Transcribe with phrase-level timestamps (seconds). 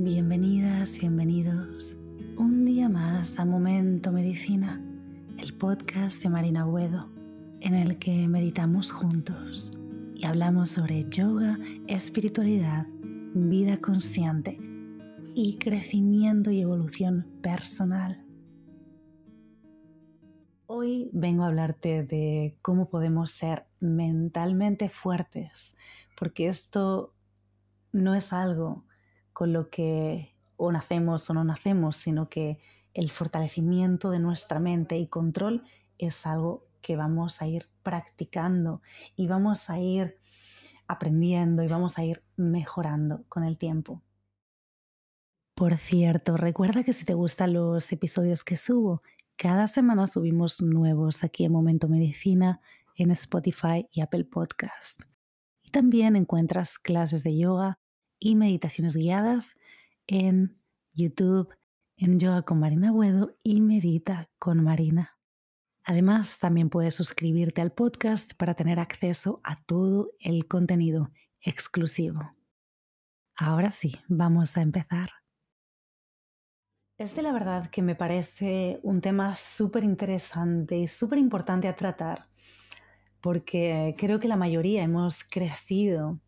[0.00, 1.96] Bienvenidas, bienvenidos
[2.36, 4.80] un día más a Momento Medicina,
[5.38, 7.10] el podcast de Marina Buedo,
[7.58, 9.72] en el que meditamos juntos
[10.14, 11.58] y hablamos sobre yoga,
[11.88, 12.86] espiritualidad,
[13.34, 14.56] vida consciente
[15.34, 18.24] y crecimiento y evolución personal.
[20.66, 25.76] Hoy vengo a hablarte de cómo podemos ser mentalmente fuertes,
[26.16, 27.14] porque esto
[27.90, 28.84] no es algo
[29.38, 32.58] con lo que o nacemos o no nacemos, sino que
[32.92, 35.62] el fortalecimiento de nuestra mente y control
[35.96, 38.82] es algo que vamos a ir practicando
[39.14, 40.18] y vamos a ir
[40.88, 44.02] aprendiendo y vamos a ir mejorando con el tiempo.
[45.54, 49.02] Por cierto, recuerda que si te gustan los episodios que subo,
[49.36, 52.60] cada semana subimos nuevos aquí en Momento Medicina,
[52.96, 55.00] en Spotify y Apple Podcast.
[55.62, 57.78] Y también encuentras clases de yoga
[58.18, 59.56] y meditaciones guiadas
[60.06, 60.58] en
[60.92, 61.54] YouTube,
[61.96, 65.18] en Yoga con Marina Buedo y Medita con Marina.
[65.84, 72.34] Además, también puedes suscribirte al podcast para tener acceso a todo el contenido exclusivo.
[73.36, 75.10] Ahora sí, vamos a empezar.
[76.98, 82.28] Este la verdad que me parece un tema súper interesante y súper importante a tratar,
[83.20, 86.18] porque creo que la mayoría hemos crecido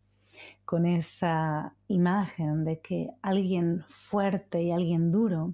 [0.65, 5.53] con esa imagen de que alguien fuerte y alguien duro,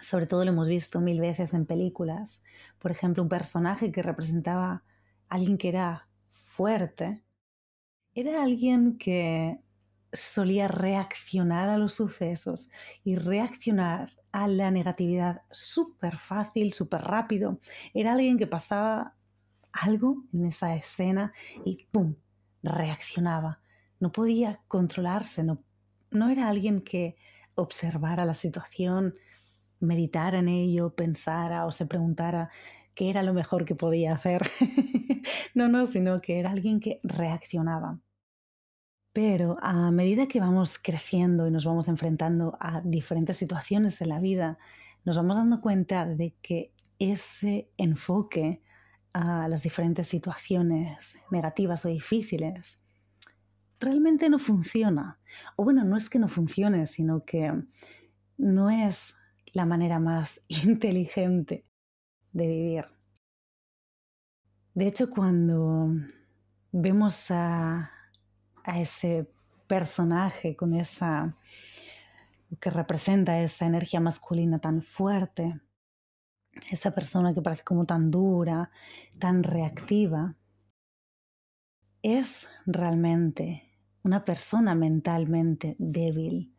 [0.00, 2.42] sobre todo lo hemos visto mil veces en películas,
[2.78, 4.82] por ejemplo, un personaje que representaba a
[5.28, 7.22] alguien que era fuerte,
[8.14, 9.60] era alguien que
[10.12, 12.70] solía reaccionar a los sucesos
[13.02, 17.60] y reaccionar a la negatividad súper fácil, súper rápido.
[17.94, 19.14] Era alguien que pasaba
[19.72, 21.32] algo en esa escena
[21.64, 22.14] y ¡pum!
[22.62, 23.61] reaccionaba
[24.02, 25.62] no podía controlarse, no,
[26.10, 27.14] no era alguien que
[27.54, 29.14] observara la situación,
[29.78, 32.50] meditara en ello, pensara o se preguntara
[32.96, 34.42] qué era lo mejor que podía hacer.
[35.54, 38.00] no, no, sino que era alguien que reaccionaba.
[39.12, 44.18] Pero a medida que vamos creciendo y nos vamos enfrentando a diferentes situaciones en la
[44.18, 44.58] vida,
[45.04, 48.62] nos vamos dando cuenta de que ese enfoque
[49.12, 52.81] a las diferentes situaciones negativas o difíciles
[53.82, 55.18] realmente no funciona.
[55.56, 57.52] O bueno, no es que no funcione, sino que
[58.38, 59.14] no es
[59.52, 61.66] la manera más inteligente
[62.32, 62.84] de vivir.
[64.74, 65.90] De hecho, cuando
[66.72, 67.90] vemos a,
[68.64, 69.28] ese
[69.66, 71.36] personaje con esa
[72.60, 75.60] que representa esa energía masculina tan fuerte,
[76.70, 78.70] esa persona que parece como tan dura,
[79.18, 80.36] tan reactiva,
[82.02, 83.71] es realmente
[84.02, 86.52] una persona mentalmente débil,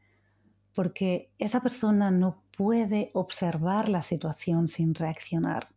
[0.74, 5.70] porque esa persona no puede observar la situación sin reaccionar.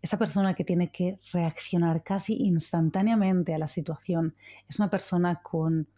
[0.00, 4.34] Esa persona que tiene que reaccionar casi instantáneamente a la situación
[4.68, 5.88] es una persona con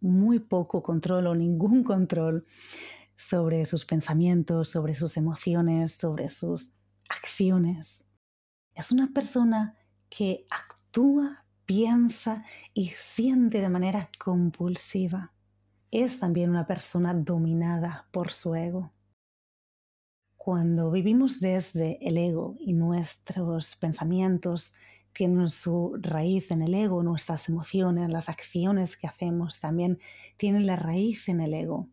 [0.00, 2.46] muy poco control o ningún control
[3.16, 6.72] sobre sus pensamientos, sobre sus emociones, sobre sus
[7.08, 8.10] acciones.
[8.74, 9.76] Es una persona
[10.08, 15.32] que actúa piensa y siente de manera compulsiva.
[15.90, 18.92] Es también una persona dominada por su ego.
[20.36, 24.74] Cuando vivimos desde el ego y nuestros pensamientos
[25.12, 30.00] tienen su raíz en el ego, nuestras emociones, las acciones que hacemos también
[30.36, 31.88] tienen la raíz en el ego.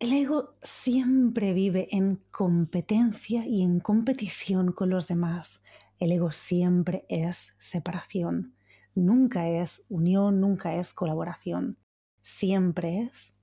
[0.00, 5.62] El ego siempre vive en competencia y en competición con los demás.
[6.00, 8.54] El ego siempre es separación,
[8.94, 11.76] nunca es unión, nunca es colaboración,
[12.22, 13.34] siempre es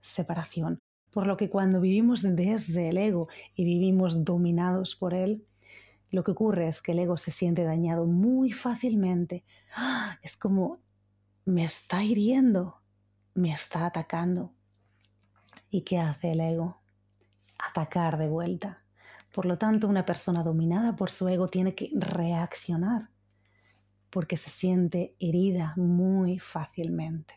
[0.00, 0.80] separación.
[1.12, 5.46] Por lo que cuando vivimos desde el ego y vivimos dominados por él,
[6.10, 9.44] lo que ocurre es que el ego se siente dañado muy fácilmente.
[9.76, 10.18] ¡Ah!
[10.20, 10.80] Es como,
[11.44, 12.80] me está hiriendo,
[13.34, 14.52] me está atacando.
[15.70, 16.80] ¿Y qué hace el ego?
[17.56, 18.83] Atacar de vuelta.
[19.34, 23.10] Por lo tanto, una persona dominada por su ego tiene que reaccionar
[24.08, 27.34] porque se siente herida muy fácilmente.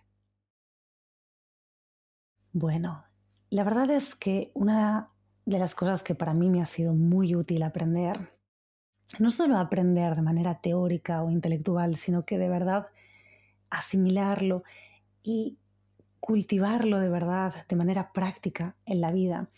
[2.53, 3.03] Bueno,
[3.49, 5.09] la verdad es que una
[5.45, 8.31] de las cosas que para mí me ha sido muy útil aprender,
[9.17, 12.89] no solo aprender de manera teórica o intelectual, sino que de verdad
[13.71, 14.63] asimilarlo
[15.23, 15.57] y
[16.19, 19.49] cultivarlo de verdad de manera práctica en la vida,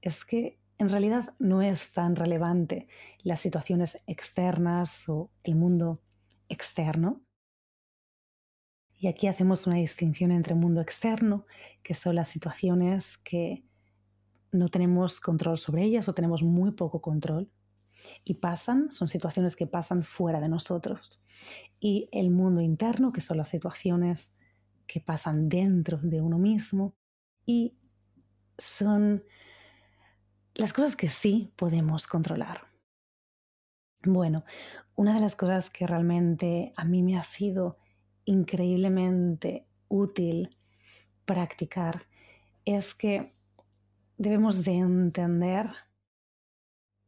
[0.00, 2.88] es que en realidad no es tan relevante
[3.22, 6.02] las situaciones externas o el mundo
[6.48, 7.22] externo.
[8.98, 11.46] Y aquí hacemos una distinción entre mundo externo,
[11.84, 13.64] que son las situaciones que
[14.50, 17.48] no tenemos control sobre ellas o tenemos muy poco control.
[18.24, 21.24] Y pasan, son situaciones que pasan fuera de nosotros.
[21.78, 24.34] Y el mundo interno, que son las situaciones
[24.88, 26.96] que pasan dentro de uno mismo.
[27.46, 27.76] Y
[28.58, 29.22] son
[30.54, 32.66] las cosas que sí podemos controlar.
[34.04, 34.44] Bueno,
[34.96, 37.78] una de las cosas que realmente a mí me ha sido
[38.24, 40.50] increíblemente útil
[41.24, 42.02] practicar
[42.64, 43.32] es que
[44.18, 45.70] debemos de entender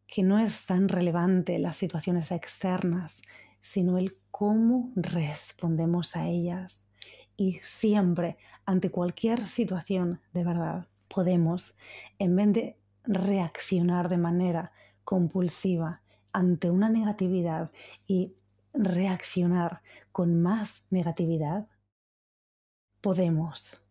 [0.07, 3.23] que no es tan relevante las situaciones externas,
[3.61, 6.89] sino el cómo respondemos a ellas.
[7.37, 11.77] Y siempre, ante cualquier situación de verdad, podemos,
[12.19, 14.73] en vez de reaccionar de manera
[15.05, 16.03] compulsiva
[16.33, 17.71] ante una negatividad
[18.07, 18.35] y
[18.73, 21.69] reaccionar con más negatividad,
[23.01, 23.85] podemos,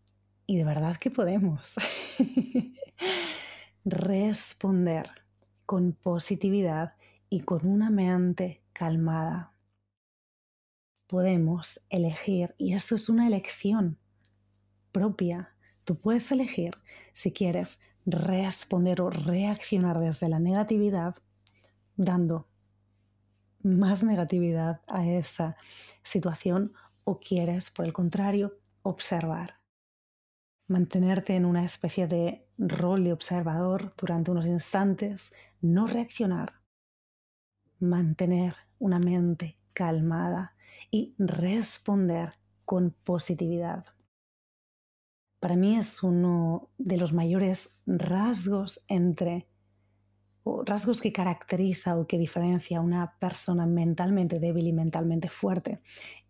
[0.46, 1.76] y de verdad que podemos,
[3.86, 5.10] responder
[5.66, 6.96] con positividad
[7.30, 9.54] y con una mente calmada.
[11.08, 13.98] Podemos elegir, y esto es una elección
[14.92, 16.76] propia, tú puedes elegir
[17.14, 21.16] si quieres responder o reaccionar desde la negatividad
[21.96, 22.48] dando
[23.62, 25.56] más negatividad a esa
[26.02, 26.74] situación
[27.04, 29.60] o quieres, por el contrario, observar.
[30.68, 36.62] Mantenerte en una especie de rol de observador durante unos instantes, no reaccionar.
[37.80, 40.56] Mantener una mente calmada
[40.92, 42.34] y responder
[42.66, 43.86] con positividad.
[45.44, 49.46] Para mí es uno de los mayores rasgos entre
[50.66, 55.82] rasgos que caracteriza o que diferencia a una persona mentalmente débil y mentalmente fuerte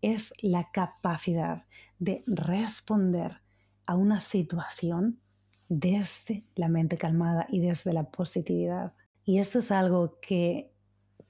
[0.02, 1.62] es la capacidad
[2.00, 3.40] de responder
[3.86, 5.20] a una situación
[5.68, 8.94] desde la mente calmada y desde la positividad.
[9.24, 10.73] Y esto es algo que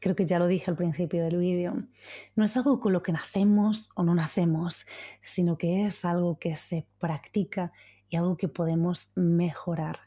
[0.05, 1.89] creo que ya lo dije al principio del vídeo,
[2.37, 4.85] no es algo con lo que nacemos o no nacemos,
[5.23, 7.73] sino que es algo que se practica
[8.11, 9.99] y algo que podemos mejorar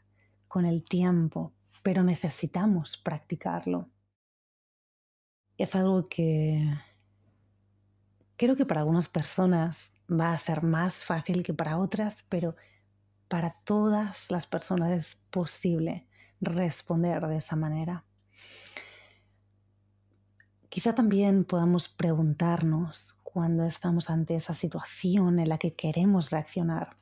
[0.46, 1.52] con el tiempo
[1.82, 3.88] pero necesitamos practicarlo.
[5.56, 6.62] Es algo que
[8.36, 12.56] creo que para algunas personas va a ser más fácil que para otras, pero
[13.28, 16.06] para todas las personas es posible
[16.40, 18.04] responder de esa manera.
[20.68, 26.98] Quizá también podamos preguntarnos cuando estamos ante esa situación en la que queremos reaccionar.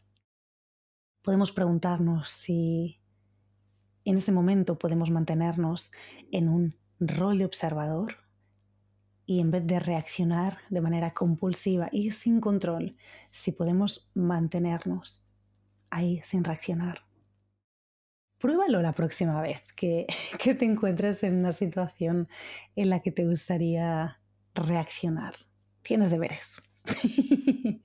[1.23, 3.01] Podemos preguntarnos si
[4.05, 5.91] en ese momento podemos mantenernos
[6.31, 8.15] en un rol de observador
[9.27, 12.97] y en vez de reaccionar de manera compulsiva y sin control,
[13.33, 15.25] si podemos mantenernos
[15.91, 17.06] ahí sin reaccionar.
[18.39, 20.07] Pruébalo la próxima vez que,
[20.43, 22.29] que te encuentres en una situación
[22.75, 24.21] en la que te gustaría
[24.55, 25.35] reaccionar.
[25.83, 26.63] Tienes deberes.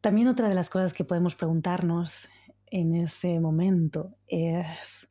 [0.00, 2.28] También otra de las cosas que podemos preguntarnos
[2.66, 5.08] en ese momento es,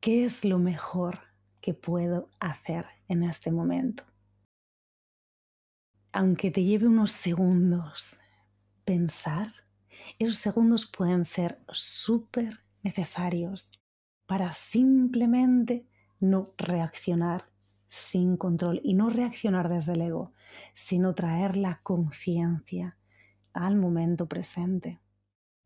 [0.00, 1.20] ¿qué es lo mejor
[1.60, 4.02] que puedo hacer en este momento?
[6.12, 8.16] Aunque te lleve unos segundos
[8.84, 9.52] pensar,
[10.18, 13.72] esos segundos pueden ser súper necesarios
[14.26, 15.86] para simplemente
[16.20, 17.46] no reaccionar
[17.88, 20.32] sin control y no reaccionar desde el ego,
[20.72, 22.96] sino traer la conciencia
[23.52, 25.00] al momento presente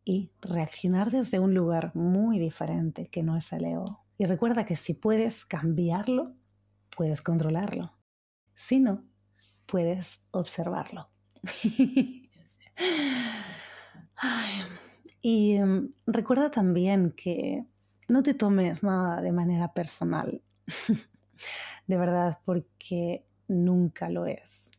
[0.05, 4.05] y reaccionar desde un lugar muy diferente que no es el ego.
[4.17, 6.35] Y recuerda que si puedes cambiarlo,
[6.97, 7.93] puedes controlarlo.
[8.55, 9.05] Si no,
[9.67, 11.11] puedes observarlo.
[15.21, 17.65] y em, recuerda también que
[18.09, 20.43] no te tomes nada de manera personal.
[21.87, 24.71] de verdad, porque nunca lo es.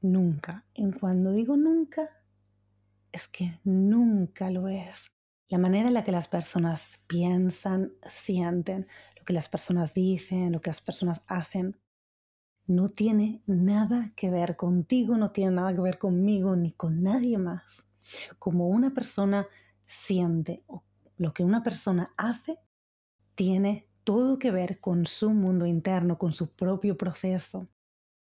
[0.00, 0.64] Nunca.
[0.74, 2.08] En cuando digo nunca,
[3.12, 5.10] es que nunca lo es.
[5.48, 8.86] La manera en la que las personas piensan, sienten,
[9.18, 11.76] lo que las personas dicen, lo que las personas hacen,
[12.66, 17.38] no tiene nada que ver contigo, no tiene nada que ver conmigo ni con nadie
[17.38, 17.87] más.
[18.38, 19.46] Como una persona
[19.86, 20.82] siente o
[21.16, 22.58] lo que una persona hace,
[23.34, 27.68] tiene todo que ver con su mundo interno, con su propio proceso.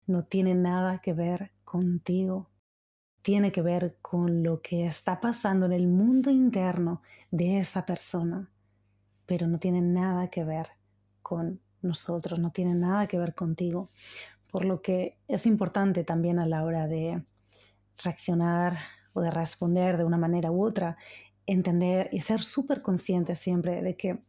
[0.07, 2.51] No tiene nada que ver contigo
[3.21, 8.49] tiene que ver con lo que está pasando en el mundo interno de esa persona,
[9.25, 10.69] pero no tiene nada que ver
[11.21, 13.89] con nosotros, no tiene nada que ver contigo.
[14.49, 17.23] Por lo que es importante también a la hora de
[18.03, 18.79] reaccionar
[19.13, 20.97] o de responder de una manera u otra,
[21.45, 24.23] entender y ser súper conscientes siempre de que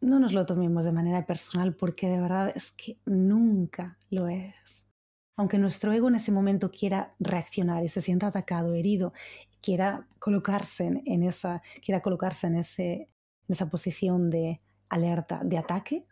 [0.00, 4.90] no nos lo tomemos de manera personal porque de verdad es que nunca lo es.
[5.36, 9.12] Aunque nuestro ego en ese momento quiera reaccionar y se sienta atacado, herido,
[9.60, 13.08] quiera colocarse en, esa, quiera colocarse en, ese, en
[13.48, 16.06] esa posición de alerta, de ataque,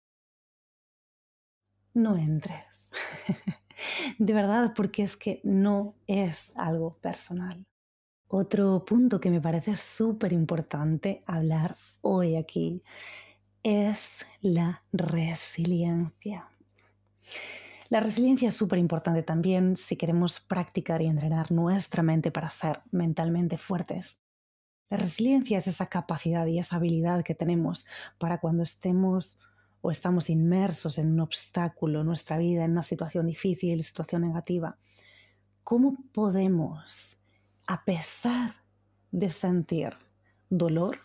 [1.95, 2.91] no entres.
[4.19, 7.65] de verdad, porque es que no es algo personal.
[8.29, 12.83] Otro punto que me parece súper importante hablar hoy aquí
[13.63, 16.49] es la resiliencia.
[17.91, 22.81] La resiliencia es súper importante también si queremos practicar y entrenar nuestra mente para ser
[22.91, 24.19] mentalmente fuertes.
[24.91, 27.87] La resiliencia es esa capacidad y esa habilidad que tenemos
[28.19, 29.39] para cuando estemos
[29.87, 34.79] o estamos inmersos en un obstáculo en nuestra vida, en una situación difícil, situación negativa.
[35.63, 37.19] ¿Cómo podemos,
[37.67, 38.55] a pesar
[39.13, 39.91] de sentir
[40.49, 40.97] dolor,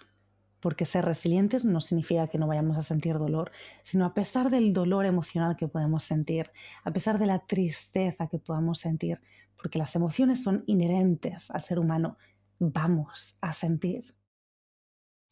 [0.62, 3.52] porque ser resilientes no significa que no vayamos a sentir dolor,
[3.84, 6.50] sino a pesar del dolor emocional que podemos sentir,
[6.86, 9.20] a pesar de la tristeza que podamos sentir,
[9.62, 12.18] porque las emociones son inherentes al ser humano,
[12.60, 14.16] vamos a sentir.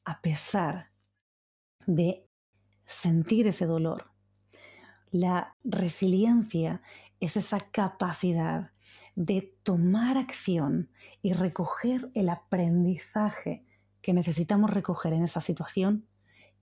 [0.03, 0.91] A pesar
[1.85, 2.26] de
[2.87, 4.11] sentir ese dolor.
[5.11, 6.81] La resiliencia
[7.19, 8.71] es esa capacidad
[9.15, 10.89] de tomar acción
[11.21, 13.65] y recoger el aprendizaje
[14.01, 16.07] que necesitamos recoger en esa situación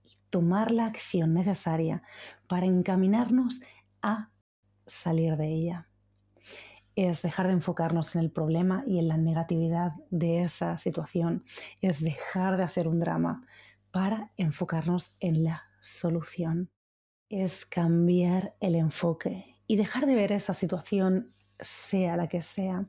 [0.04, 2.02] y tomar la acción necesaria
[2.48, 3.60] para encaminarnos
[4.02, 4.30] a
[4.86, 5.88] salir de ella.
[6.96, 11.44] Es dejar de enfocarnos en el problema y en la negatividad de esa situación.
[11.82, 13.46] Es dejar de hacer un drama
[13.90, 16.70] para enfocarnos en la solución.
[17.28, 22.86] Es cambiar el enfoque y dejar de ver esa situación sea la que sea,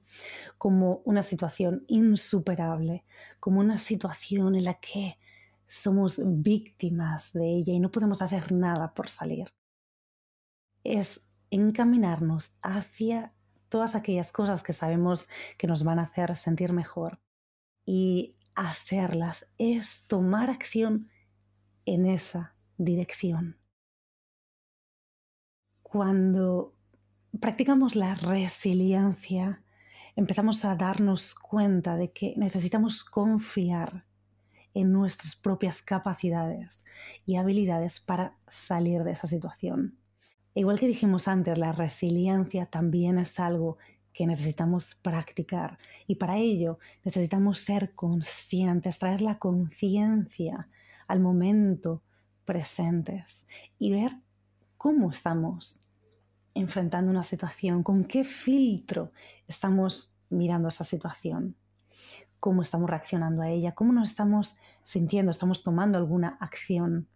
[0.58, 3.06] como una situación insuperable,
[3.40, 5.18] como una situación en la que
[5.66, 9.54] somos víctimas de ella y no podemos hacer nada por salir.
[10.84, 13.34] Es encaminarnos hacia
[13.70, 17.20] todas aquellas cosas que sabemos que nos van a hacer sentir mejor
[17.86, 21.10] y hacerlas es tomar acción
[21.86, 23.58] en esa dirección.
[25.82, 26.74] Cuando
[27.40, 29.62] practicamos la resiliencia,
[30.16, 34.06] empezamos a darnos cuenta de que necesitamos confiar
[34.74, 36.84] en nuestras propias capacidades
[37.26, 39.98] y habilidades para salir de esa situación.
[40.54, 43.78] igual que dijimos antes, la resiliencia también es algo
[44.12, 50.68] que necesitamos practicar y para ello necesitamos ser conscientes, traer la conciencia
[51.08, 52.02] al momento
[52.48, 53.46] presentes
[53.78, 54.14] y ver
[54.78, 55.84] cómo estamos
[56.56, 59.12] enfrentando una situación, con qué filtro
[59.48, 61.56] estamos mirando esa situación,
[62.40, 67.08] cómo estamos reaccionando a ella, cómo nos estamos sintiendo, estamos tomando alguna acción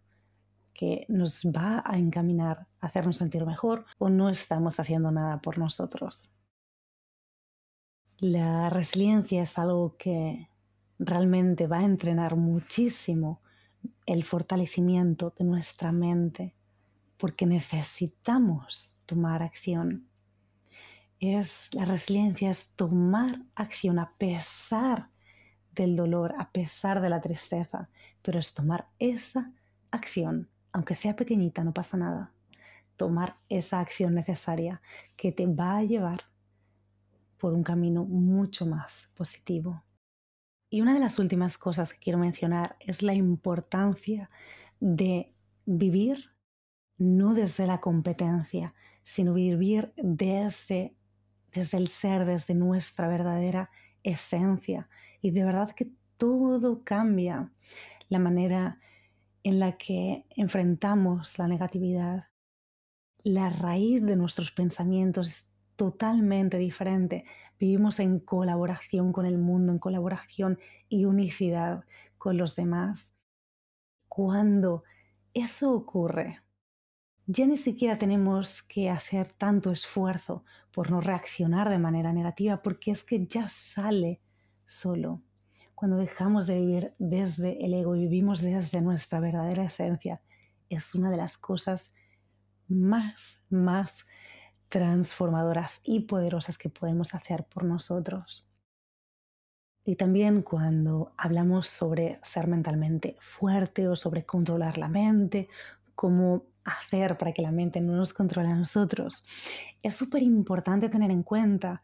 [0.72, 5.58] que nos va a encaminar a hacernos sentir mejor o no estamos haciendo nada por
[5.58, 6.30] nosotros.
[8.18, 10.48] La resiliencia es algo que
[10.98, 13.40] realmente va a entrenar muchísimo
[14.06, 16.54] el fortalecimiento de nuestra mente,
[17.16, 20.08] porque necesitamos tomar acción.
[21.20, 25.08] Es la resiliencia es tomar acción a pesar
[25.74, 27.88] del dolor, a pesar de la tristeza,
[28.22, 29.52] pero es tomar esa
[29.90, 32.32] acción, aunque sea pequeñita, no pasa nada.
[32.96, 34.82] Tomar esa acción necesaria
[35.16, 36.22] que te va a llevar
[37.38, 39.82] por un camino mucho más positivo.
[40.72, 44.30] Y una de las últimas cosas que quiero mencionar es la importancia
[44.80, 45.30] de
[45.66, 46.30] vivir
[46.96, 50.96] no desde la competencia, sino vivir desde,
[51.52, 53.68] desde el ser, desde nuestra verdadera
[54.02, 54.88] esencia.
[55.20, 57.52] Y de verdad que todo cambia
[58.08, 58.80] la manera
[59.42, 62.28] en la que enfrentamos la negatividad.
[63.24, 67.24] La raíz de nuestros pensamientos totalmente diferente.
[67.58, 71.84] Vivimos en colaboración con el mundo, en colaboración y unicidad
[72.18, 73.14] con los demás.
[74.08, 74.84] Cuando
[75.34, 76.42] eso ocurre,
[77.26, 82.90] ya ni siquiera tenemos que hacer tanto esfuerzo por no reaccionar de manera negativa, porque
[82.90, 84.20] es que ya sale
[84.66, 85.22] solo.
[85.74, 90.20] Cuando dejamos de vivir desde el ego y vivimos desde nuestra verdadera esencia,
[90.68, 91.92] es una de las cosas
[92.68, 94.06] más, más
[94.72, 98.46] transformadoras y poderosas que podemos hacer por nosotros.
[99.84, 105.50] Y también cuando hablamos sobre ser mentalmente fuerte o sobre controlar la mente,
[105.94, 109.26] como hacer para que la mente no nos controle a nosotros.
[109.82, 111.82] Es súper importante tener en cuenta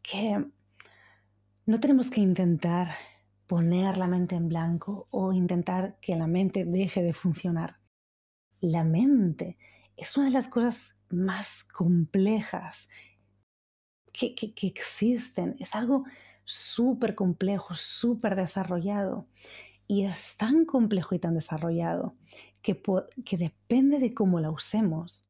[0.00, 0.42] que
[1.66, 2.92] no tenemos que intentar
[3.46, 7.76] poner la mente en blanco o intentar que la mente deje de funcionar.
[8.60, 9.58] La mente
[9.98, 12.88] es una de las cosas más complejas
[14.12, 15.56] que, existen.
[15.58, 16.04] Es algo
[16.44, 19.26] súper complejo, súper desarrollado.
[19.86, 22.14] Y es tan complejo y tan desarrollado
[22.62, 22.82] que,
[23.24, 25.28] que depende de cómo la usemos,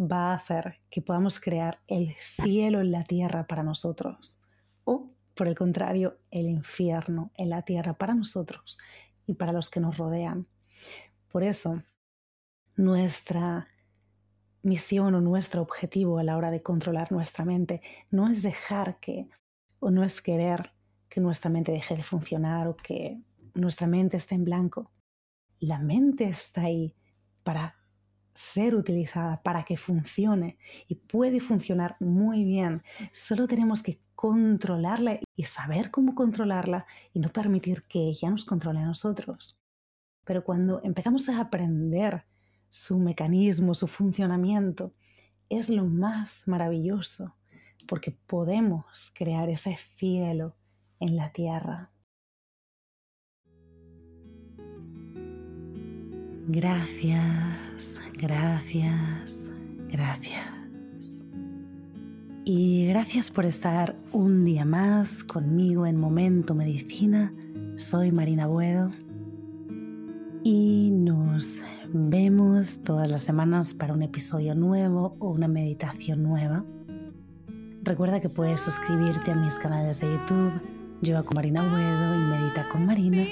[0.00, 4.40] va a hacer que podamos crear el cielo en la tierra para nosotros.
[4.84, 8.78] O por el contrario, el infierno en la tierra para nosotros
[9.26, 10.46] y para los que nos rodean.
[11.30, 11.82] Por eso,
[12.76, 13.68] nuestra
[14.62, 19.28] misión o nuestro objetivo a la hora de controlar nuestra mente no es dejar que,
[19.80, 20.72] o no es querer
[21.08, 23.20] que nuestra mente deje de funcionar o que
[23.54, 24.90] nuestra mente esté en blanco.
[25.60, 26.94] La mente está ahí
[27.42, 27.76] para
[28.34, 30.56] ser utilizada, para que funcione
[30.88, 32.82] y puede funcionar muy bien.
[33.12, 38.80] Solo tenemos que controlarla y saber cómo controlarla y no permitir que ella nos controle
[38.80, 39.58] a nosotros.
[40.24, 42.24] Pero cuando empezamos a aprender
[42.72, 44.94] su mecanismo, su funcionamiento,
[45.50, 47.36] es lo más maravilloso
[47.86, 50.56] porque podemos crear ese cielo
[50.98, 51.90] en la tierra.
[56.48, 59.50] Gracias, gracias,
[59.88, 61.22] gracias.
[62.46, 67.34] Y gracias por estar un día más conmigo en Momento Medicina.
[67.76, 68.92] Soy Marina Buedo
[70.42, 71.60] y nos
[71.92, 76.64] vemos todas las semanas para un episodio nuevo o una meditación nueva.
[77.82, 80.52] Recuerda que puedes suscribirte a mis canales de YouTube,
[81.02, 83.24] Yoga con Marina Buedo y Medita con Marina.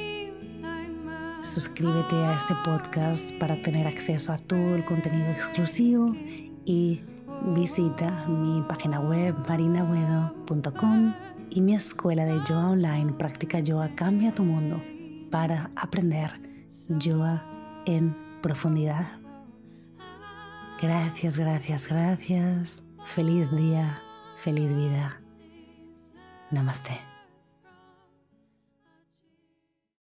[1.42, 6.12] Suscríbete a este podcast para tener acceso a todo el contenido exclusivo
[6.66, 7.00] y
[7.54, 11.14] visita mi página web marinabuedo.com
[11.48, 14.82] y mi escuela de yoga online Práctica Yoga Cambia tu Mundo
[15.30, 16.30] para aprender
[16.88, 17.42] yoga
[17.86, 19.06] en profundidad.
[20.80, 22.82] Gracias, gracias, gracias.
[23.04, 24.00] Feliz día,
[24.36, 25.20] feliz vida.
[26.50, 27.09] Namaste.